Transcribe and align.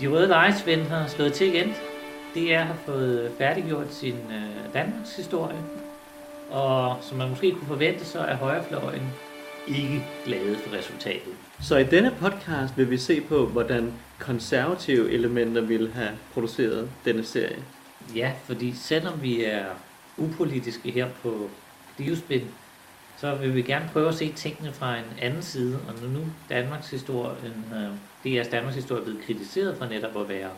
De 0.00 0.06
røde 0.06 0.28
lejesvend 0.28 0.82
har 0.82 1.06
slået 1.06 1.32
til 1.32 1.54
igen. 1.54 1.74
DR 2.34 2.58
har 2.58 2.76
fået 2.86 3.32
færdiggjort 3.38 3.94
sin 3.94 4.14
øh, 4.14 4.74
Danmarks 4.74 5.16
historie. 5.16 5.56
Og 6.50 6.98
som 7.02 7.18
man 7.18 7.28
måske 7.28 7.52
kunne 7.52 7.66
forvente, 7.66 8.04
så 8.04 8.18
er 8.18 8.36
højrefløjen 8.36 9.02
ikke 9.68 10.04
glade 10.24 10.56
for 10.58 10.76
resultatet. 10.76 11.32
Så 11.60 11.76
i 11.76 11.84
denne 11.84 12.14
podcast 12.20 12.76
vil 12.76 12.90
vi 12.90 12.98
se 12.98 13.20
på, 13.20 13.46
hvordan 13.46 13.92
konservative 14.18 15.10
elementer 15.12 15.60
ville 15.60 15.92
have 15.92 16.10
produceret 16.34 16.90
denne 17.04 17.24
serie. 17.24 17.58
Ja, 18.14 18.32
fordi 18.44 18.74
selvom 18.74 19.22
vi 19.22 19.44
er 19.44 19.64
upolitiske 20.16 20.90
her 20.90 21.06
på 21.22 21.50
Divspil, 21.98 22.44
så 23.16 23.34
vil 23.34 23.54
vi 23.54 23.62
gerne 23.62 23.90
prøve 23.92 24.08
at 24.08 24.14
se 24.14 24.32
tingene 24.32 24.72
fra 24.72 24.96
en 24.96 25.04
anden 25.20 25.42
side. 25.42 25.78
Og 25.88 25.94
når 26.02 26.08
nu 26.08 26.26
Danmarks 26.48 26.90
historien, 26.90 27.64
øh, 27.74 27.90
DR's 28.26 28.50
Danmarks 28.50 28.74
historie 28.74 29.02
blevet 29.02 29.22
kritiseret 29.26 29.78
for 29.78 29.86
netop 29.86 30.16
at 30.16 30.28
være 30.28 30.50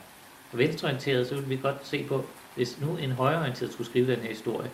venstreorienteret, 0.52 1.26
så 1.26 1.34
vil 1.34 1.50
vi 1.50 1.58
godt 1.62 1.76
se 1.86 2.04
på, 2.04 2.24
hvis 2.54 2.80
nu 2.80 2.96
en 2.96 3.12
højreorienteret 3.12 3.72
skulle 3.72 3.88
skrive 3.88 4.12
den 4.12 4.20
her 4.20 4.28
historie, 4.28 4.70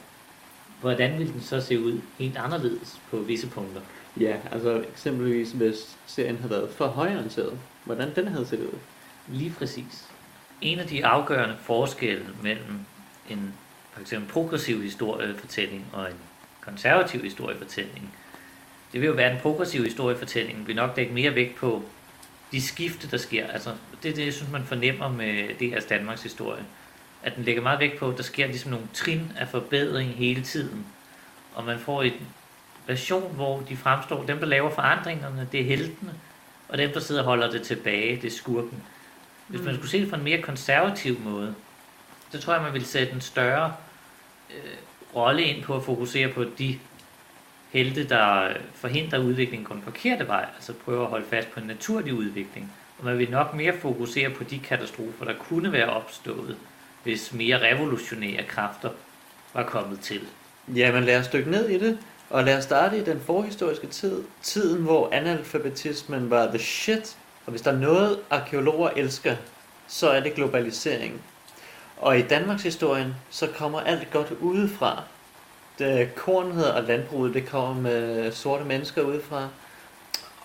hvordan 0.80 1.18
ville 1.18 1.32
den 1.32 1.40
så 1.40 1.60
se 1.60 1.80
ud 1.80 2.00
helt 2.18 2.36
anderledes 2.36 3.00
på 3.10 3.16
visse 3.16 3.48
punkter? 3.48 3.80
Ja, 4.20 4.36
altså 4.52 4.84
eksempelvis 4.92 5.52
hvis 5.52 5.96
serien 6.06 6.36
havde 6.36 6.50
været 6.50 6.70
for 6.70 6.86
højorienteret, 6.86 7.58
hvordan 7.84 8.14
den 8.16 8.28
havde 8.28 8.46
set 8.46 8.60
ud. 8.60 8.78
Lige 9.28 9.54
præcis. 9.58 10.08
En 10.60 10.78
af 10.78 10.86
de 10.86 11.06
afgørende 11.06 11.56
forskelle 11.60 12.26
mellem 12.42 12.78
en 13.30 13.54
for 13.92 14.00
eksempel 14.00 14.32
progressiv 14.32 14.82
historiefortælling 14.82 15.86
og 15.92 16.10
en 16.10 16.16
konservativ 16.60 17.22
historiefortælling, 17.22 18.14
det 18.92 19.00
vil 19.00 19.06
jo 19.06 19.12
være 19.12 19.32
en 19.32 19.40
progressiv 19.42 19.84
historiefortælling, 19.84 20.66
vil 20.66 20.76
nok 20.76 20.96
lægge 20.96 21.14
mere 21.14 21.34
vægt 21.34 21.56
på 21.56 21.82
de 22.54 22.62
skifte, 22.62 23.10
der 23.10 23.16
sker. 23.16 23.46
Altså, 23.46 23.74
det 24.02 24.10
er 24.10 24.14
det, 24.14 24.24
jeg 24.24 24.32
synes, 24.32 24.52
man 24.52 24.64
fornemmer 24.64 25.08
med 25.08 25.54
det 25.58 25.70
her 25.70 25.80
Danmarks 25.80 26.22
historie. 26.22 26.64
At 27.22 27.36
den 27.36 27.44
lægger 27.44 27.62
meget 27.62 27.80
vægt 27.80 27.98
på, 27.98 28.08
at 28.08 28.16
der 28.16 28.22
sker 28.22 28.46
ligesom 28.46 28.70
nogle 28.70 28.86
trin 28.92 29.32
af 29.36 29.48
forbedring 29.48 30.10
hele 30.10 30.42
tiden. 30.42 30.86
Og 31.54 31.64
man 31.64 31.78
får 31.78 32.02
en 32.02 32.12
version, 32.86 33.34
hvor 33.34 33.60
de 33.60 33.76
fremstår, 33.76 34.24
dem 34.24 34.38
der 34.38 34.46
laver 34.46 34.70
forandringerne, 34.70 35.48
det 35.52 35.60
er 35.60 35.64
heltene, 35.64 36.14
og 36.68 36.78
dem 36.78 36.92
der 36.92 37.00
sidder 37.00 37.20
og 37.20 37.26
holder 37.26 37.50
det 37.50 37.62
tilbage, 37.62 38.16
det 38.16 38.24
er 38.24 38.36
skurken. 38.36 38.82
Hvis 39.48 39.60
man 39.60 39.74
skulle 39.74 39.90
se 39.90 40.00
det 40.00 40.10
fra 40.10 40.16
en 40.16 40.24
mere 40.24 40.42
konservativ 40.42 41.20
måde, 41.20 41.54
så 42.30 42.40
tror 42.40 42.52
jeg, 42.52 42.62
man 42.62 42.72
ville 42.72 42.86
sætte 42.86 43.12
en 43.12 43.20
større 43.20 43.74
øh, 44.50 44.76
rolle 45.16 45.42
ind 45.42 45.62
på 45.62 45.76
at 45.76 45.82
fokusere 45.82 46.28
på 46.28 46.44
de 46.58 46.78
helte, 47.74 48.08
der 48.08 48.48
forhindrer 48.74 49.18
udviklingen 49.18 49.66
på 49.66 49.74
den 49.74 49.82
forkerte 49.82 50.28
vej, 50.28 50.46
altså 50.54 50.72
prøver 50.84 51.02
at 51.02 51.10
holde 51.10 51.26
fast 51.30 51.50
på 51.50 51.60
en 51.60 51.66
naturlig 51.66 52.14
udvikling. 52.14 52.72
Og 52.98 53.04
man 53.04 53.18
vil 53.18 53.30
nok 53.30 53.54
mere 53.54 53.72
fokusere 53.80 54.30
på 54.30 54.44
de 54.44 54.58
katastrofer, 54.58 55.24
der 55.24 55.34
kunne 55.34 55.72
være 55.72 55.86
opstået, 55.86 56.56
hvis 57.02 57.32
mere 57.32 57.72
revolutionære 57.72 58.42
kræfter 58.42 58.90
var 59.54 59.62
kommet 59.62 60.00
til. 60.00 60.20
Jamen 60.74 61.04
lad 61.04 61.20
os 61.20 61.28
dykke 61.28 61.50
ned 61.50 61.68
i 61.68 61.78
det, 61.78 61.98
og 62.30 62.44
lad 62.44 62.58
os 62.58 62.64
starte 62.64 62.98
i 62.98 63.04
den 63.04 63.20
forhistoriske 63.20 63.86
tid. 63.86 64.22
Tiden, 64.42 64.82
hvor 64.82 65.08
analfabetismen 65.12 66.30
var 66.30 66.46
the 66.46 66.58
shit, 66.58 67.16
og 67.46 67.50
hvis 67.50 67.62
der 67.62 67.72
er 67.72 67.78
noget, 67.78 68.18
arkeologer 68.30 68.90
elsker, 68.96 69.36
så 69.86 70.10
er 70.10 70.20
det 70.20 70.34
globalisering. 70.34 71.20
Og 71.96 72.18
i 72.18 72.22
Danmarks 72.22 72.62
historien, 72.62 73.14
så 73.30 73.46
kommer 73.46 73.80
alt 73.80 74.10
godt 74.10 74.30
udefra 74.30 75.02
øh, 75.80 76.08
kornet 76.16 76.72
og 76.72 76.82
landbruget, 76.82 77.34
det 77.34 77.46
kommer 77.46 77.74
med 77.74 78.32
sorte 78.32 78.64
mennesker 78.64 79.02
udefra. 79.02 79.48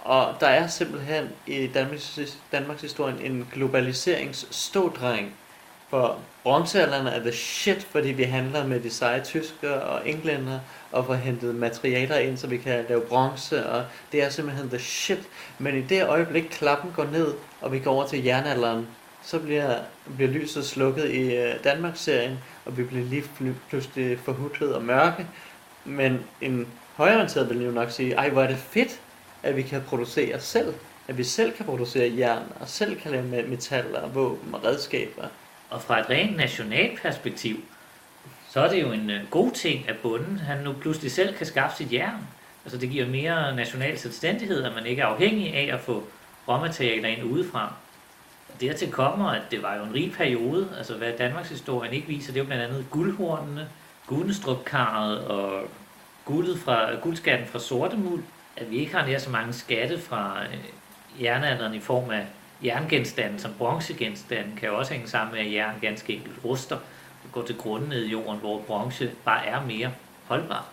Og 0.03 0.35
der 0.39 0.47
er 0.47 0.67
simpelthen 0.67 1.29
i 1.47 1.67
Danmarks, 1.67 2.19
Danmarks 2.51 2.81
historie 2.81 3.25
en 3.25 3.47
globaliseringsstådreng, 3.53 5.35
for 5.89 6.19
bronzealderen 6.43 7.07
er 7.07 7.19
the 7.19 7.31
shit, 7.31 7.83
fordi 7.83 8.09
vi 8.09 8.23
handler 8.23 8.67
med 8.67 8.79
de 8.79 8.89
seje 8.89 9.23
tyskere 9.23 9.81
og 9.81 10.09
englænder, 10.09 10.59
og 10.91 11.05
får 11.05 11.13
hentet 11.13 11.55
materialer 11.55 12.17
ind, 12.17 12.37
så 12.37 12.47
vi 12.47 12.57
kan 12.57 12.85
lave 12.89 13.01
bronze, 13.01 13.69
og 13.69 13.85
det 14.11 14.23
er 14.23 14.29
simpelthen 14.29 14.69
the 14.69 14.79
shit. 14.79 15.19
Men 15.57 15.77
i 15.77 15.81
det 15.81 16.07
øjeblik, 16.07 16.43
klappen 16.43 16.91
går 16.95 17.05
ned, 17.05 17.33
og 17.61 17.71
vi 17.71 17.79
går 17.79 17.91
over 17.91 18.07
til 18.07 18.23
jernalderen, 18.23 18.87
så 19.23 19.39
bliver, 19.39 19.75
bliver 20.15 20.31
lyset 20.31 20.65
slukket 20.65 21.09
i 21.09 21.35
øh, 21.35 21.63
Danmarks-serien, 21.63 22.37
og 22.65 22.77
vi 22.77 22.83
bliver 22.83 23.05
lige 23.05 23.23
pludselig 23.69 24.19
forhudlet 24.19 24.75
og 24.75 24.83
mørke. 24.83 25.27
Men 25.85 26.19
en 26.41 26.67
højorienteret 26.95 27.49
vil 27.49 27.65
jo 27.65 27.71
nok 27.71 27.91
sige, 27.91 28.13
ej 28.13 28.29
hvor 28.29 28.43
er 28.43 28.47
det 28.47 28.57
fedt, 28.57 29.01
at 29.43 29.55
vi 29.55 29.61
kan 29.61 29.81
producere 29.87 30.39
selv. 30.39 30.73
At 31.07 31.17
vi 31.17 31.23
selv 31.23 31.51
kan 31.51 31.65
producere 31.65 32.13
jern, 32.17 32.43
og 32.59 32.69
selv 32.69 32.99
kan 32.99 33.11
lave 33.11 33.47
metaller, 33.47 34.07
våben 34.07 34.53
og 34.53 34.63
redskaber. 34.63 35.23
Og 35.69 35.81
fra 35.81 35.99
et 35.99 36.09
rent 36.09 36.37
nationalt 36.37 37.01
perspektiv, 37.01 37.55
så 38.49 38.59
er 38.59 38.69
det 38.69 38.81
jo 38.81 38.91
en 38.91 39.09
øh, 39.09 39.29
god 39.29 39.51
ting, 39.51 39.89
at 39.89 39.95
bunden 39.97 40.37
han 40.37 40.63
nu 40.63 40.73
pludselig 40.73 41.11
selv 41.11 41.35
kan 41.35 41.45
skaffe 41.45 41.77
sit 41.77 41.93
jern. 41.93 42.27
Altså 42.65 42.79
det 42.79 42.89
giver 42.89 43.07
mere 43.07 43.55
national 43.55 43.99
selvstændighed, 43.99 44.63
at 44.63 44.75
man 44.75 44.85
ikke 44.85 45.01
er 45.01 45.05
afhængig 45.05 45.53
af 45.53 45.75
at 45.75 45.79
få 45.79 46.03
råmaterialer 46.47 47.09
ind 47.09 47.23
udefra. 47.23 47.73
Dertil 48.61 48.91
kommer, 48.91 49.29
at 49.29 49.41
det 49.51 49.63
var 49.63 49.75
jo 49.75 49.83
en 49.83 49.93
rig 49.93 50.11
periode, 50.11 50.69
altså 50.77 50.93
hvad 50.93 51.13
Danmarks 51.17 51.49
historien 51.49 51.93
ikke 51.93 52.07
viser, 52.07 52.33
det 52.33 52.39
er 52.39 52.43
jo 52.43 52.47
blandt 52.47 52.63
andet 52.63 52.85
guldhornene, 52.91 53.67
Gudenstrupkarret 54.07 55.25
og 55.25 55.63
guldet 56.25 56.59
fra, 56.59 56.95
guldskatten 56.95 57.47
fra 57.47 57.59
Sortemuld, 57.59 58.23
at 58.57 58.71
vi 58.71 58.77
ikke 58.77 58.95
har 58.95 59.05
nær 59.05 59.17
så 59.17 59.29
mange 59.29 59.53
skatte 59.53 59.99
fra 59.99 60.43
øh, 60.43 61.23
jernalderen 61.23 61.73
i 61.73 61.79
form 61.79 62.09
af 62.09 62.27
jerngenstande 62.65 63.39
som 63.39 63.53
bronzegenstande, 63.57 64.51
kan 64.57 64.69
jo 64.69 64.77
også 64.77 64.93
hænge 64.93 65.07
sammen 65.07 65.35
med, 65.35 65.45
at 65.45 65.53
jern 65.53 65.75
ganske 65.81 66.13
enkelt 66.13 66.45
ruster 66.45 66.75
og 67.23 67.31
går 67.31 67.43
til 67.43 67.57
grunden 67.57 67.89
ned 67.89 68.05
i 68.05 68.11
jorden, 68.11 68.39
hvor 68.39 68.61
bronze 68.61 69.11
bare 69.25 69.45
er 69.45 69.65
mere 69.65 69.91
holdbart. 70.27 70.65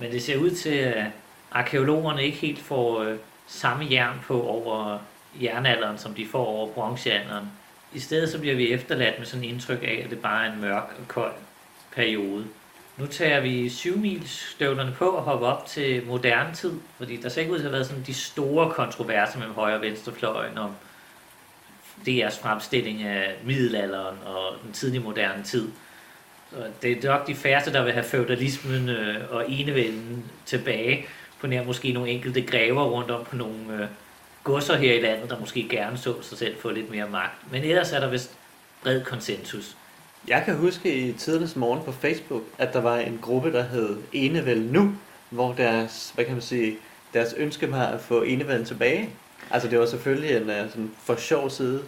Men 0.00 0.12
det 0.12 0.22
ser 0.22 0.38
ud 0.38 0.50
til, 0.50 0.74
at 0.74 1.06
arkeologerne 1.52 2.24
ikke 2.24 2.38
helt 2.38 2.60
får 2.60 3.02
øh, 3.02 3.18
samme 3.46 3.86
jern 3.90 4.20
på 4.26 4.42
over 4.42 4.98
jernalderen, 5.40 5.98
som 5.98 6.14
de 6.14 6.26
får 6.26 6.46
over 6.46 6.68
bronzealderen. 6.68 7.46
I 7.94 8.00
stedet 8.00 8.28
så 8.28 8.38
bliver 8.38 8.54
vi 8.54 8.72
efterladt 8.72 9.18
med 9.18 9.26
sådan 9.26 9.44
et 9.44 9.48
indtryk 9.48 9.82
af, 9.82 10.02
at 10.04 10.10
det 10.10 10.18
bare 10.18 10.46
er 10.46 10.52
en 10.52 10.60
mørk 10.60 10.94
og 10.98 11.08
kold 11.08 11.32
periode. 11.94 12.44
Nu 12.96 13.06
tager 13.06 13.40
vi 13.40 13.68
støvlerne 14.26 14.94
på 14.98 15.04
og 15.04 15.22
hopper 15.22 15.46
op 15.46 15.66
til 15.66 16.06
moderne 16.06 16.54
tid, 16.54 16.72
fordi 16.98 17.16
der 17.16 17.28
ser 17.28 17.40
ikke 17.40 17.52
ud 17.52 17.58
til 17.58 17.64
at 17.64 17.70
have 17.70 17.72
været 17.72 17.86
sådan 17.86 18.02
de 18.06 18.14
store 18.14 18.70
kontroverser 18.70 19.38
mellem 19.38 19.54
højre 19.54 19.76
og 19.76 19.82
venstrefløjen 19.82 20.58
om 20.58 20.70
DR's 22.08 22.42
fremstilling 22.42 23.02
af 23.02 23.34
middelalderen 23.44 24.16
og 24.24 24.54
den 24.64 24.72
tidlige 24.72 25.02
moderne 25.02 25.44
tid. 25.44 25.68
Så 26.50 26.56
det 26.82 27.04
er 27.04 27.10
nok 27.10 27.26
de 27.26 27.34
færreste, 27.34 27.72
der 27.72 27.84
vil 27.84 27.92
have 27.92 28.04
feudalismen 28.04 28.88
øh, 28.88 29.16
og 29.30 29.50
enevælden 29.50 30.24
tilbage 30.46 31.06
på 31.40 31.46
nær 31.46 31.64
måske 31.64 31.92
nogle 31.92 32.10
enkelte 32.10 32.42
græver 32.42 32.84
rundt 32.84 33.10
om 33.10 33.24
på 33.24 33.36
nogle 33.36 33.82
øh, 33.82 33.86
godser 34.44 34.76
her 34.76 34.94
i 34.94 35.00
landet, 35.00 35.30
der 35.30 35.40
måske 35.40 35.68
gerne 35.68 35.98
så 35.98 36.22
sig 36.22 36.38
selv 36.38 36.56
få 36.60 36.70
lidt 36.70 36.90
mere 36.90 37.08
magt. 37.08 37.52
Men 37.52 37.62
ellers 37.62 37.92
er 37.92 38.00
der 38.00 38.10
vist 38.10 38.30
bred 38.82 39.04
konsensus. 39.04 39.76
Jeg 40.28 40.42
kan 40.44 40.56
huske 40.56 40.94
i 40.94 41.12
tidens 41.12 41.56
morgen 41.56 41.84
på 41.84 41.92
Facebook, 41.92 42.42
at 42.58 42.72
der 42.72 42.80
var 42.80 42.96
en 42.96 43.18
gruppe, 43.22 43.52
der 43.52 43.62
hed 43.62 43.96
Enevæld 44.12 44.60
Nu, 44.60 44.92
hvor 45.30 45.52
deres, 45.52 46.12
hvad 46.14 46.24
kan 46.24 46.34
man 46.34 46.42
sige, 46.42 46.76
deres 47.14 47.34
ønske 47.36 47.70
var 47.70 47.86
at 47.86 48.00
få 48.00 48.22
enevælden 48.22 48.64
tilbage. 48.64 49.10
Altså 49.50 49.68
det 49.68 49.78
var 49.78 49.86
selvfølgelig 49.86 50.36
en 50.36 50.42
uh, 50.42 50.70
sådan 50.70 50.90
for 51.04 51.16
sjov 51.16 51.50
side. 51.50 51.82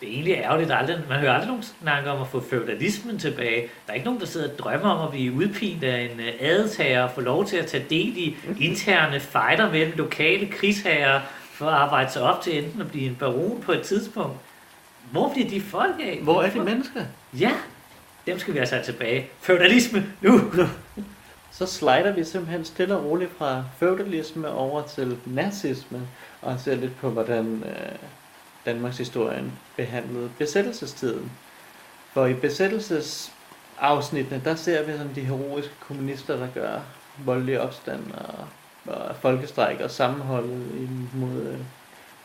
Det 0.00 0.08
er 0.08 0.12
egentlig 0.12 0.34
ærgerligt, 0.34 0.72
aldrig, 0.72 0.98
man 1.08 1.18
hører 1.18 1.32
aldrig 1.32 1.48
nogen 1.48 1.62
snakke 1.82 2.10
om 2.10 2.20
at 2.20 2.28
få 2.28 2.40
feudalismen 2.40 3.18
tilbage. 3.18 3.60
Der 3.86 3.92
er 3.92 3.94
ikke 3.94 4.04
nogen, 4.04 4.20
der 4.20 4.26
sidder 4.26 4.52
og 4.52 4.58
drømmer 4.58 4.90
om 4.90 5.06
at 5.06 5.10
blive 5.10 5.32
udpint 5.32 5.84
af 5.84 6.10
en 6.12 6.20
øh, 6.20 6.32
adetager 6.40 7.02
og 7.02 7.10
få 7.10 7.20
lov 7.20 7.46
til 7.46 7.56
at 7.56 7.66
tage 7.66 7.84
del 7.90 8.16
i 8.16 8.36
interne 8.60 9.20
fighter 9.20 9.70
mellem 9.72 9.92
lokale 9.96 10.46
krigsherrer 10.46 11.20
for 11.58 11.66
at 11.66 11.74
arbejde 11.74 12.10
sig 12.10 12.22
op 12.22 12.42
til 12.42 12.64
enten 12.64 12.80
at 12.80 12.88
blive 12.88 13.10
en 13.10 13.16
baron 13.16 13.60
på 13.60 13.72
et 13.72 13.82
tidspunkt. 13.82 14.36
Hvor 15.10 15.32
bliver 15.32 15.48
de 15.48 15.60
folk 15.60 15.94
af? 16.00 16.20
Hvor 16.22 16.42
er 16.42 16.50
de 16.50 16.60
mennesker? 16.60 17.04
Ja, 17.38 17.52
dem 18.26 18.38
skal 18.38 18.54
vi 18.54 18.58
have 18.58 18.66
sat 18.66 18.84
tilbage. 18.84 19.26
Feudalisme, 19.40 20.06
nu! 20.20 20.40
Så 21.50 21.66
slider 21.66 22.12
vi 22.12 22.24
simpelthen 22.24 22.64
stille 22.64 22.96
og 22.96 23.04
roligt 23.04 23.30
fra 23.38 23.64
feudalisme 23.78 24.48
over 24.48 24.82
til 24.82 25.18
nazisme, 25.26 26.00
og 26.42 26.60
ser 26.60 26.74
lidt 26.74 27.00
på, 27.00 27.10
hvordan 27.10 27.64
øh, 27.66 27.98
Danmarks 28.66 28.98
historien 28.98 29.52
behandlede 29.76 30.30
besættelsestiden. 30.38 31.32
For 32.12 32.26
i 32.26 32.34
besættelsesafsnittene, 32.34 34.42
der 34.44 34.54
ser 34.54 34.82
vi 34.82 34.92
sådan 34.92 35.14
de 35.14 35.20
heroiske 35.20 35.74
kommunister, 35.80 36.36
der 36.36 36.48
gør 36.54 36.80
voldelige 37.24 37.60
opstand 37.60 38.12
og, 38.12 38.34
og 38.86 39.16
folkestræk 39.20 39.80
og 39.80 39.90
sammenholdet 39.90 40.60
mod, 41.14 41.42
øh, 41.42 41.58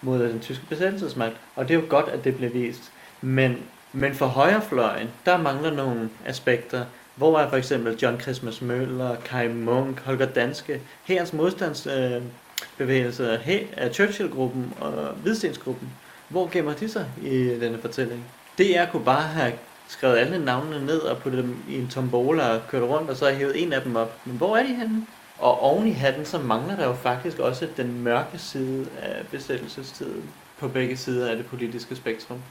mod 0.01 0.19
den 0.19 0.39
tyske 0.39 0.65
besættelsesmagt. 0.69 1.35
Og 1.55 1.67
det 1.67 1.75
er 1.75 1.79
jo 1.79 1.85
godt, 1.89 2.07
at 2.07 2.23
det 2.23 2.35
bliver 2.35 2.51
vist. 2.51 2.91
Men, 3.21 3.57
men 3.93 4.13
for 4.13 4.25
højrefløjen, 4.25 5.09
der 5.25 5.37
mangler 5.37 5.71
nogle 5.71 6.09
aspekter. 6.25 6.85
Hvor 7.15 7.39
er 7.39 7.49
for 7.49 7.57
eksempel 7.57 7.97
John 8.01 8.19
Christmas 8.19 8.61
Møller, 8.61 9.15
Kai 9.15 9.47
Munk, 9.47 9.99
Holger 9.99 10.25
Danske, 10.25 10.81
herrens 11.03 11.33
modstandsbevægelse, 11.33 13.23
øh, 13.23 13.39
her, 13.39 13.59
øh, 13.81 13.91
Churchill-gruppen 13.91 14.73
og 14.79 15.13
Hvidstensgruppen. 15.13 15.89
Hvor 16.29 16.49
gemmer 16.51 16.73
de 16.73 16.89
sig 16.89 17.05
i 17.21 17.59
denne 17.59 17.77
fortælling? 17.81 18.25
DR 18.57 18.85
kunne 18.91 19.05
bare 19.05 19.21
have 19.21 19.53
skrevet 19.87 20.17
alle 20.17 20.45
navnene 20.45 20.85
ned 20.85 20.99
og 20.99 21.17
puttet 21.17 21.43
dem 21.43 21.57
i 21.69 21.75
en 21.75 21.87
tombola 21.87 22.55
og 22.55 22.61
kørt 22.67 22.83
rundt, 22.83 23.09
og 23.09 23.17
så 23.17 23.31
hævet 23.31 23.63
en 23.63 23.73
af 23.73 23.81
dem 23.81 23.95
op. 23.95 24.17
Men 24.25 24.37
hvor 24.37 24.57
er 24.57 24.63
de 24.63 24.75
henne? 24.75 25.05
Og 25.39 25.59
oven 25.59 25.87
i 25.87 25.91
hatten, 25.91 26.25
så 26.25 26.39
mangler 26.39 26.75
der 26.75 26.85
jo 26.85 26.93
faktisk 26.93 27.39
også 27.39 27.67
den 27.77 28.03
mørke 28.03 28.37
side 28.37 28.87
af 29.01 29.27
besættelsestiden 29.31 30.29
på 30.59 30.67
begge 30.67 30.97
sider 30.97 31.29
af 31.29 31.35
det 31.35 31.45
politiske 31.45 31.95
spektrum. 31.95 32.41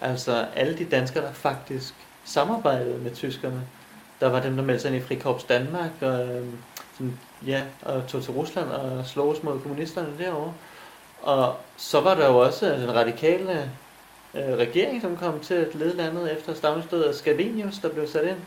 Altså 0.00 0.46
alle 0.56 0.78
de 0.78 0.84
danskere, 0.84 1.24
der 1.24 1.32
faktisk 1.32 1.94
samarbejdede 2.24 2.98
med 2.98 3.14
tyskerne. 3.14 3.62
Der 4.20 4.28
var 4.28 4.40
dem, 4.40 4.56
der 4.56 4.62
meldte 4.62 4.82
sig 4.82 4.94
ind 4.94 5.04
i 5.04 5.06
Frikorps 5.06 5.44
Danmark, 5.44 5.90
og, 6.00 6.26
øhm, 6.26 6.58
sådan, 6.92 7.18
ja, 7.46 7.62
og 7.82 8.06
tog 8.08 8.22
til 8.22 8.32
Rusland 8.32 8.68
og 8.68 9.06
sloges 9.06 9.42
mod 9.42 9.60
kommunisterne 9.60 10.18
derovre. 10.18 10.54
Og 11.22 11.56
så 11.76 12.00
var 12.00 12.14
der 12.14 12.28
jo 12.28 12.38
også 12.38 12.66
altså, 12.66 12.86
den 12.86 12.94
radikale 12.94 13.70
øh, 14.34 14.56
regering, 14.56 15.02
som 15.02 15.16
kom 15.16 15.40
til 15.40 15.54
at 15.54 15.74
lede 15.74 15.96
landet 15.96 16.32
efter 16.32 16.54
stammestødet 16.54 17.04
af 17.04 17.14
Scavenius, 17.14 17.78
der 17.78 17.88
blev 17.88 18.08
sat 18.08 18.24
ind. 18.24 18.38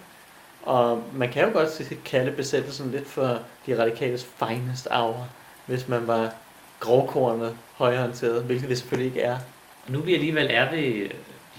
Og 0.66 1.04
man 1.14 1.32
kan 1.32 1.44
jo 1.44 1.54
godt 1.54 1.94
kalde 2.06 2.32
besættelsen 2.32 2.92
lidt 2.92 3.08
for 3.08 3.40
de 3.66 3.82
radikales 3.82 4.28
finest 4.40 4.88
hour, 4.92 5.30
hvis 5.66 5.88
man 5.88 6.08
var 6.08 6.34
grovkornet 6.80 7.58
højreorienteret, 7.74 8.44
hvilket 8.44 8.70
det 8.70 8.78
selvfølgelig 8.78 9.16
ikke 9.16 9.22
er. 9.22 9.38
Og 9.86 9.92
nu 9.92 10.00
vi 10.00 10.14
alligevel 10.14 10.48
er 10.50 10.72
ved 10.72 11.10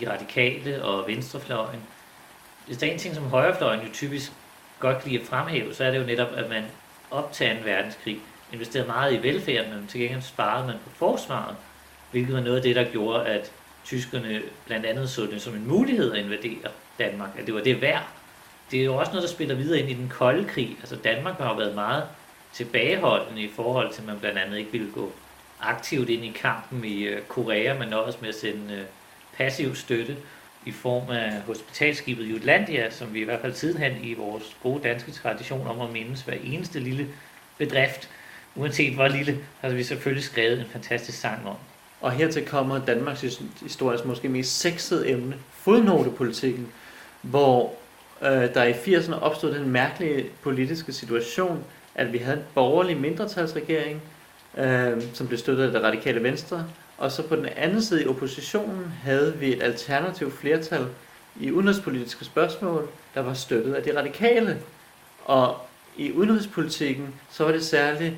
de 0.01 0.13
radikale 0.13 0.85
og 0.85 1.07
venstrefløjen. 1.07 1.81
Hvis 2.67 2.77
der 2.77 2.87
er 2.87 2.93
en 2.93 2.99
ting, 2.99 3.15
som 3.15 3.25
højrefløjen 3.25 3.81
jo 3.81 3.93
typisk 3.93 4.33
godt 4.81 4.99
kan 5.03 5.11
lide 5.11 5.23
at 5.23 5.29
fremhæve, 5.29 5.75
så 5.75 5.85
er 5.85 5.91
det 5.91 5.99
jo 5.99 6.07
netop, 6.07 6.29
at 6.37 6.49
man 6.49 6.65
optager 7.11 7.59
en 7.59 7.65
verdenskrig 7.65 8.21
investerede 8.53 8.89
meget 8.89 9.15
i 9.15 9.23
velfærden, 9.23 9.75
men 9.75 9.87
til 9.87 10.01
gengæld 10.01 10.23
sparede 10.23 10.67
man 10.67 10.77
på 10.85 10.91
forsvaret, 10.91 11.57
hvilket 12.11 12.35
var 12.35 12.41
noget 12.41 12.57
af 12.57 12.63
det, 12.63 12.77
der 12.77 12.85
gjorde, 12.85 13.27
at 13.27 13.53
tyskerne 13.85 14.43
blandt 14.67 14.87
andet 14.87 15.11
så 15.11 15.23
det 15.23 15.43
som 15.43 15.55
en 15.55 15.69
mulighed 15.69 16.13
at 16.13 16.19
invadere 16.19 16.71
Danmark, 16.99 17.31
at 17.39 17.47
det 17.47 17.55
var 17.55 17.61
det 17.61 17.81
værd. 17.81 18.09
Det 18.71 18.81
er 18.81 18.85
jo 18.85 18.97
også 18.97 19.13
noget, 19.13 19.29
der 19.29 19.35
spiller 19.35 19.55
videre 19.55 19.81
ind 19.81 19.91
i 19.91 19.95
den 19.95 20.09
kolde 20.09 20.45
krig. 20.45 20.77
Altså 20.81 20.97
Danmark 20.97 21.39
har 21.39 21.49
jo 21.49 21.57
været 21.57 21.75
meget 21.75 22.05
tilbageholdende 22.53 23.43
i 23.43 23.51
forhold 23.57 23.93
til, 23.93 24.01
at 24.01 24.07
man 24.07 24.19
blandt 24.21 24.39
andet 24.39 24.59
ikke 24.59 24.73
ville 24.73 24.91
gå 24.93 25.13
aktivt 25.61 26.09
ind 26.09 26.25
i 26.25 26.31
kampen 26.31 26.85
i 26.85 27.03
øh, 27.03 27.23
Korea, 27.23 27.79
men 27.79 27.93
også 27.93 28.19
med 28.21 28.29
at 28.29 28.35
sende 28.35 28.75
øh, 28.75 28.85
passiv 29.37 29.75
støtte 29.75 30.17
i 30.67 30.73
form 30.73 31.11
af 31.11 31.41
hospitalskibet 31.41 32.25
Jutlandia, 32.25 32.91
som 32.91 33.15
vi 33.15 33.21
i 33.21 33.25
hvert 33.25 33.41
fald 33.41 33.55
sidenhen 33.55 33.93
i 34.03 34.15
vores 34.15 34.57
gode 34.63 34.83
danske 34.83 35.13
tradition 35.13 35.67
om 35.67 35.81
at 35.81 35.93
mindes 35.93 36.23
hver 36.23 36.37
eneste 36.45 36.81
lille 36.81 37.09
bedrift, 37.59 38.09
uanset 38.55 38.95
hvor 38.95 39.09
lille, 39.09 39.39
har 39.61 39.69
vi 39.69 39.83
selvfølgelig 39.83 40.25
skrevet 40.25 40.61
en 40.61 40.67
fantastisk 40.67 41.21
sang 41.21 41.49
om. 41.49 41.57
Og 42.01 42.13
hertil 42.13 42.47
kommer 42.47 42.85
Danmarks 42.85 43.21
historiens 43.63 44.05
måske 44.05 44.29
mest 44.29 44.61
sexede 44.61 45.11
emne, 45.11 45.37
fodnotepolitikken, 45.53 46.73
hvor 47.23 47.75
øh, 48.23 48.55
der 48.55 48.65
i 48.65 48.73
80'erne 48.73 49.15
opstod 49.15 49.55
den 49.55 49.69
mærkelige 49.69 50.27
politiske 50.43 50.93
situation, 50.93 51.65
at 51.95 52.13
vi 52.13 52.19
havde 52.19 52.37
en 52.37 52.45
borgerlig 52.55 52.97
mindretalsregering, 52.97 54.03
øh, 54.59 55.03
som 55.15 55.27
blev 55.27 55.39
støttet 55.39 55.65
af 55.65 55.73
det 55.73 55.83
radikale 55.83 56.23
venstre, 56.23 56.67
og 56.99 57.13
så 57.13 57.23
på 57.23 57.37
den 57.37 57.47
anden 57.57 57.83
side 57.83 58.03
i 58.03 58.07
oppositionen 58.07 58.93
havde 59.03 59.37
vi 59.39 59.53
et 59.53 59.63
alternativt 59.63 60.35
flertal 60.35 60.87
i 61.41 61.53
udenrigspolitiske 61.53 62.25
spørgsmål, 62.25 62.89
der 63.15 63.21
var 63.21 63.35
støttet 63.35 63.75
af 63.75 63.83
de 63.83 63.99
radikale. 63.99 64.59
Og 65.25 65.57
i 65.97 66.13
udenrigspolitikken, 66.13 67.15
så 67.31 67.45
var 67.45 67.53
det 67.53 67.65
særligt 67.65 68.15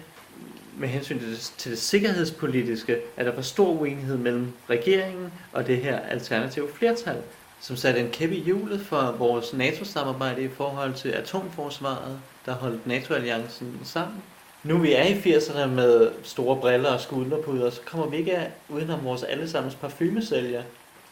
med 0.77 0.89
hensyn 0.89 1.19
til 1.19 1.31
det, 1.31 1.53
til 1.57 1.71
det 1.71 1.79
sikkerhedspolitiske, 1.79 2.99
at 3.17 3.27
der 3.27 3.33
var 3.33 3.43
stor 3.43 3.69
uenighed 3.69 4.17
mellem 4.17 4.53
regeringen 4.71 5.33
og 5.53 5.67
det 5.67 5.77
her 5.77 5.99
alternative 5.99 6.69
flertal, 6.75 7.17
som 7.61 7.77
satte 7.77 8.01
en 8.01 8.11
kæppe 8.11 8.37
i 8.37 8.41
hjulet 8.41 8.81
for 8.81 9.15
vores 9.19 9.53
NATO-samarbejde 9.53 10.43
i 10.43 10.49
forhold 10.49 10.95
til 10.95 11.09
atomforsvaret, 11.09 12.21
der 12.47 12.55
holdt 12.55 12.87
NATO-alliancen 12.87 13.81
sammen. 13.85 14.23
Nu 14.63 14.79
vi 14.79 14.93
er 14.93 15.05
i 15.05 15.13
80'erne 15.13 15.67
med 15.67 16.11
store 16.23 16.57
briller 16.57 16.91
og 16.91 17.01
skulderpuder, 17.01 17.71
så 17.71 17.81
kommer 17.87 18.07
vi 18.07 18.17
ikke 18.17 18.49
udenom 18.69 19.05
vores 19.05 19.23
allesammens 19.23 19.75
parfumesælger, 19.75 20.63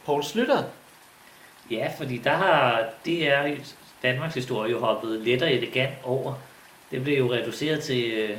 Paul 0.07 0.25
Slytter. 0.25 0.63
Ja, 1.71 1.93
fordi 1.99 2.17
der 2.17 2.31
har 2.31 2.89
er 3.09 3.57
Danmarks 4.03 4.35
historie 4.35 4.71
jo 4.71 4.81
hoppet 4.81 5.21
let 5.21 5.43
og 5.43 5.53
elegant 5.53 5.95
over. 6.05 6.35
Det 6.91 7.05
blev 7.05 7.19
jo 7.19 7.33
reduceret 7.33 7.83
til 7.83 8.05
øh, 8.05 8.39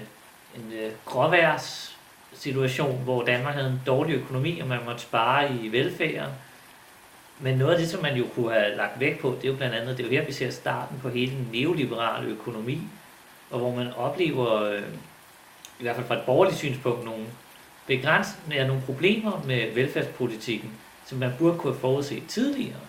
en 0.56 0.74
øh, 0.74 0.92
gråværs 1.06 1.98
situation, 2.34 3.02
hvor 3.04 3.24
Danmark 3.24 3.56
havde 3.56 3.70
en 3.70 3.82
dårlig 3.86 4.16
økonomi, 4.16 4.60
og 4.60 4.68
man 4.68 4.80
måtte 4.86 5.02
spare 5.02 5.56
i 5.56 5.72
velfærden. 5.72 6.32
Men 7.40 7.58
noget 7.58 7.74
af 7.74 7.80
det, 7.80 7.90
som 7.90 8.02
man 8.02 8.18
jo 8.18 8.26
kunne 8.36 8.54
have 8.54 8.76
lagt 8.76 9.00
væk 9.00 9.20
på, 9.20 9.38
det 9.42 9.48
er 9.48 9.52
jo 9.52 9.58
blandt 9.58 9.76
andet, 9.76 9.98
det 9.98 10.04
er 10.04 10.08
jo 10.08 10.14
her, 10.16 10.26
vi 10.26 10.32
ser 10.32 10.50
starten 10.50 11.00
på 11.00 11.10
hele 11.10 11.32
den 11.32 11.50
neoliberale 11.52 12.28
økonomi, 12.28 12.82
og 13.52 13.60
hvor 13.60 13.76
man 13.76 13.94
oplever, 13.94 14.64
øh, 14.64 14.84
i 15.80 15.84
hvert 15.84 15.96
fald 15.96 16.08
fra 16.08 16.16
et 16.16 16.26
borgerligt 16.26 16.58
synspunkt, 16.58 17.06
nogle 17.06 17.26
begrænsninger, 17.88 18.68
nogle 18.68 18.82
problemer 18.86 19.44
med 19.46 19.74
velfærdspolitikken, 19.74 20.72
som 21.06 21.18
man 21.18 21.34
burde 21.40 21.58
kunne 21.58 21.74
have 21.74 21.82
forudset 21.82 22.24
tidligere. 22.28 22.80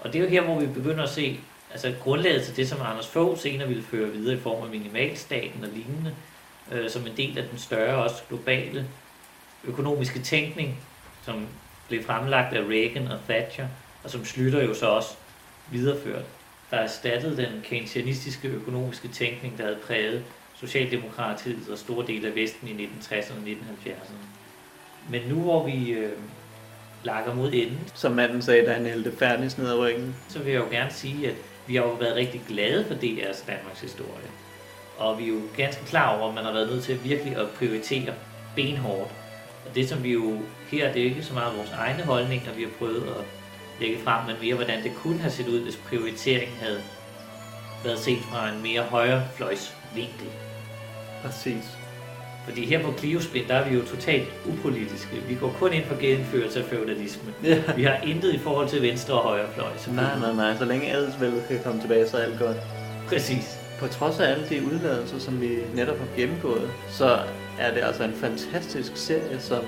Og 0.00 0.12
det 0.12 0.18
er 0.18 0.22
jo 0.22 0.30
her, 0.30 0.42
hvor 0.42 0.60
vi 0.60 0.66
begynder 0.66 1.02
at 1.02 1.10
se 1.10 1.40
altså 1.70 1.94
grundlaget 2.02 2.44
til 2.44 2.56
det, 2.56 2.68
som 2.68 2.78
Anders 2.82 3.08
Fogh 3.08 3.38
senere 3.38 3.68
ville 3.68 3.82
føre 3.82 4.10
videre 4.10 4.36
i 4.36 4.40
form 4.40 4.62
af 4.62 4.70
minimalstaten 4.70 5.64
og 5.64 5.70
lignende, 5.74 6.14
øh, 6.72 6.90
som 6.90 7.06
en 7.06 7.16
del 7.16 7.38
af 7.38 7.48
den 7.48 7.58
større, 7.58 8.02
også 8.02 8.22
globale 8.28 8.86
økonomiske 9.64 10.20
tænkning, 10.20 10.80
som 11.22 11.46
blev 11.88 12.04
fremlagt 12.04 12.54
af 12.54 12.60
Reagan 12.60 13.08
og 13.08 13.18
Thatcher, 13.28 13.68
og 14.04 14.10
som 14.10 14.24
Slytter 14.24 14.64
jo 14.64 14.74
så 14.74 14.86
også 14.86 15.14
videreført, 15.70 16.24
der 16.70 16.76
erstattede 16.76 17.36
den 17.36 17.62
keynesianistiske 17.64 18.48
økonomiske 18.48 19.08
tænkning, 19.08 19.58
der 19.58 19.64
havde 19.64 19.78
præget 19.86 20.24
Socialdemokratiet 20.60 21.68
og 21.70 21.78
store 21.78 22.06
dele 22.06 22.28
af 22.28 22.34
Vesten 22.34 22.68
i 22.68 22.84
1960'erne 22.84 23.32
og 23.32 23.46
1970'erne. 23.46 24.26
Men 25.10 25.22
nu 25.28 25.42
hvor 25.42 25.66
vi 25.66 25.90
øh, 25.90 26.12
lakker 27.02 27.34
mod 27.34 27.52
enden, 27.52 27.80
som 27.94 28.12
manden 28.12 28.42
sagde, 28.42 28.66
da 28.66 28.72
han 28.72 28.86
hældte 28.86 29.12
færdig 29.18 29.58
ned 29.58 29.70
ad 29.70 29.78
ryggen, 29.78 30.16
så 30.28 30.38
vil 30.38 30.52
jeg 30.52 30.60
jo 30.60 30.68
gerne 30.70 30.90
sige, 30.90 31.28
at 31.28 31.34
vi 31.66 31.76
har 31.76 31.82
jo 31.82 31.90
været 31.90 32.16
rigtig 32.16 32.42
glade 32.48 32.84
for 32.84 32.94
DR's 32.94 33.46
Danmarks 33.46 33.80
historie. 33.80 34.28
Og 34.98 35.18
vi 35.18 35.24
er 35.24 35.28
jo 35.28 35.40
ganske 35.56 35.84
klar 35.84 36.18
over, 36.18 36.28
at 36.28 36.34
man 36.34 36.44
har 36.44 36.52
været 36.52 36.70
nødt 36.70 36.84
til 36.84 37.04
virkelig 37.04 37.36
at 37.36 37.50
prioritere 37.50 38.14
benhårdt. 38.54 39.10
Og 39.66 39.74
det 39.74 39.88
som 39.88 40.02
vi 40.02 40.12
jo 40.12 40.38
her, 40.70 40.92
det 40.92 41.02
er 41.02 41.04
ikke 41.04 41.22
så 41.22 41.34
meget 41.34 41.56
vores 41.56 41.70
egne 41.70 42.02
holdninger, 42.02 42.52
vi 42.52 42.62
har 42.62 42.70
prøvet 42.78 43.02
at 43.02 43.24
lægge 43.80 43.98
frem, 44.04 44.26
men 44.26 44.36
mere 44.42 44.54
hvordan 44.54 44.82
det 44.82 44.92
kunne 44.94 45.18
have 45.18 45.30
set 45.30 45.48
ud, 45.48 45.60
hvis 45.60 45.76
prioriteringen 45.88 46.56
havde 46.60 46.80
været 47.84 47.98
set 47.98 48.18
fra 48.18 48.48
en 48.48 48.62
mere 48.62 48.82
højrefløjsvinkel. 48.82 50.26
Præcis. 51.22 51.64
Fordi 52.44 52.66
her 52.66 52.82
på 52.82 52.92
Cliospin, 52.98 53.48
der 53.48 53.54
er 53.54 53.68
vi 53.68 53.74
jo 53.74 53.84
totalt 53.84 54.28
upolitiske. 54.46 55.16
Vi 55.28 55.34
går 55.34 55.56
kun 55.58 55.72
ind 55.72 55.84
for 55.84 56.00
genindførelse 56.00 56.62
af 56.62 56.64
feudalisme. 56.64 57.32
Ja. 57.44 57.62
Vi 57.76 57.84
har 57.84 57.96
intet 57.96 58.34
i 58.34 58.38
forhold 58.38 58.68
til 58.68 58.82
venstre 58.82 59.14
og 59.14 59.22
højrefløj. 59.22 59.70
Nej, 59.92 60.18
nej, 60.18 60.32
nej. 60.32 60.56
Så 60.56 60.64
længe 60.64 60.92
adelsvældet 60.92 61.44
kan 61.48 61.60
komme 61.64 61.80
tilbage, 61.80 62.08
så 62.08 62.16
er 62.16 62.22
alt 62.22 62.38
godt. 62.38 62.56
Præcis. 63.08 63.57
På 63.78 63.86
trods 63.86 64.20
af 64.20 64.30
alle 64.30 64.48
de 64.48 64.66
udladelser, 64.66 65.18
som 65.18 65.40
vi 65.40 65.58
netop 65.74 65.98
har 65.98 66.06
gennemgået, 66.16 66.70
så 66.88 67.18
er 67.58 67.74
det 67.74 67.80
altså 67.80 68.04
en 68.04 68.14
fantastisk 68.14 68.96
serie, 68.96 69.40
som 69.40 69.64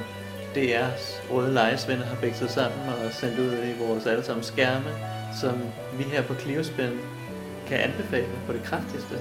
DR's 0.57 1.33
Røde 1.33 1.55
Lejesvenner 1.55 2.05
har 2.05 2.17
bækset 2.21 2.51
sammen 2.51 2.89
og 2.89 3.13
sendt 3.13 3.39
ud 3.39 3.53
i 3.53 3.87
vores 3.87 4.07
allesammen 4.07 4.45
skærme, 4.45 4.91
som 5.41 5.59
vi 5.99 6.03
her 6.03 6.23
på 6.23 6.35
Cliospin 6.35 6.99
kan 7.67 7.79
anbefale 7.79 8.27
på 8.47 8.53
det 8.53 8.63
kraftigste. 8.63 9.15